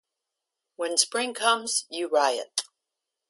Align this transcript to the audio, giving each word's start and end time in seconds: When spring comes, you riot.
When 0.77 0.97
spring 0.97 1.35
comes, 1.35 1.85
you 1.91 2.07
riot. 2.07 2.63